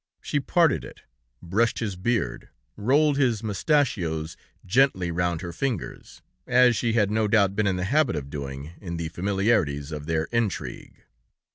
[0.19, 1.03] She parted it,
[1.43, 4.35] brushed his beard, rolled his moustachios
[4.65, 8.71] gently round her fingers, as she had no doubt been in the habit of doing,
[8.81, 11.03] in the familiarities of their intrigue.